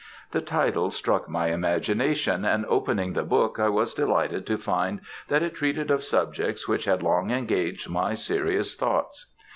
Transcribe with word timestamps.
The 0.31 0.41
title 0.41 0.89
struck 0.89 1.29
my 1.29 1.49
imagination, 1.49 2.43
and 2.43 2.65
opening 2.65 3.13
the 3.13 3.21
book 3.21 3.59
I 3.59 3.69
was 3.69 3.93
delighted 3.93 4.47
to 4.47 4.57
find 4.57 4.99
that 5.27 5.43
it 5.43 5.53
treated 5.53 5.91
of 5.91 6.03
subjects 6.03 6.67
which 6.67 6.85
had 6.85 7.03
long 7.03 7.29
engaged 7.29 7.87
my 7.87 8.15
serious 8.15 8.75
thoughts. 8.75 9.31